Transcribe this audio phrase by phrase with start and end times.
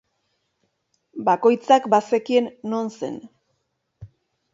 [1.27, 3.21] Bakoitzak bazekien non zen.